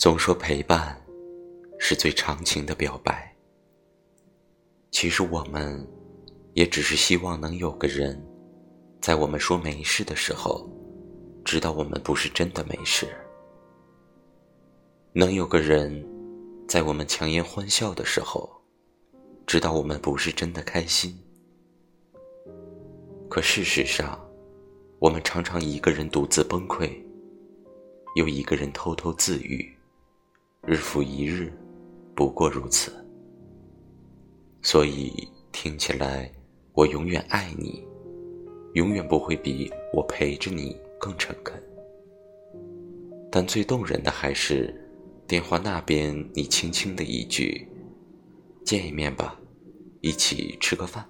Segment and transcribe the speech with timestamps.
[0.00, 0.98] 总说陪伴
[1.78, 3.36] 是最长情的表白，
[4.90, 5.86] 其实我们
[6.54, 8.18] 也只是希望能有个人，
[9.02, 10.66] 在我们说没事的时候，
[11.44, 13.08] 知道我们不是真的没事；
[15.12, 16.02] 能有个人，
[16.66, 18.50] 在我们强颜欢笑的时候，
[19.46, 21.14] 知道我们不是真的开心。
[23.28, 24.18] 可事实上，
[24.98, 26.90] 我们常常一个人独自崩溃，
[28.14, 29.70] 又一个人偷偷自愈。
[30.66, 31.50] 日复一日，
[32.14, 32.92] 不过如此。
[34.60, 36.30] 所以听起来，
[36.74, 37.82] 我永远爱你，
[38.74, 41.60] 永远不会比我陪着你更诚恳。
[43.32, 44.74] 但最动人的还是
[45.26, 47.66] 电话那边你轻轻的一句
[48.62, 49.40] ：“见一面吧，
[50.02, 51.02] 一起吃个饭。”